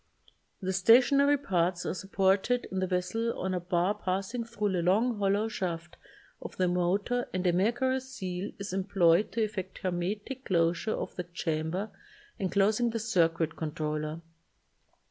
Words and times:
The 0.63 0.73
stationary 0.73 1.37
parts 1.37 1.85
are 1.85 1.93
supported 1.93 2.65
in 2.71 2.79
the 2.79 2.87
vessel 2.87 3.39
on 3.39 3.53
a 3.53 3.59
bar 3.59 3.93
passing 3.93 4.43
thru 4.43 4.71
the 4.71 4.81
long 4.81 5.19
hollow 5.19 5.47
shaft 5.47 5.95
of 6.41 6.57
the 6.57 6.67
motor 6.67 7.29
and 7.35 7.45
a 7.45 7.53
mercury 7.53 7.99
seal 7.99 8.49
is 8.57 8.73
employed 8.73 9.31
to 9.33 9.43
effect 9.43 9.77
hermetic 9.83 10.45
closure 10.45 10.89
of 10.95 11.15
the 11.17 11.23
chamber 11.25 11.91
enclosing 12.39 12.89
the 12.89 12.97
circuit 12.97 13.55
con 13.55 13.75
troller. 13.75 14.21